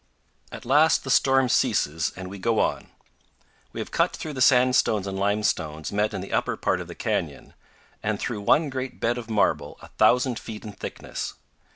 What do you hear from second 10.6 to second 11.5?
in thickness.